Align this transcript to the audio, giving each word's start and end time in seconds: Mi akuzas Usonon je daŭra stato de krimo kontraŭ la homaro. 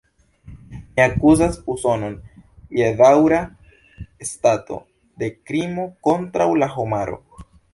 Mi 0.69 0.79
akuzas 1.03 1.59
Usonon 1.73 2.15
je 2.79 2.87
daŭra 3.03 3.43
stato 4.31 4.81
de 5.25 5.31
krimo 5.37 5.89
kontraŭ 6.09 6.53
la 6.65 6.75
homaro. 6.79 7.25